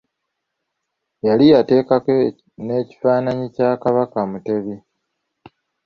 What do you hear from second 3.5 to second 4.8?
kya Kabaka Mutebi.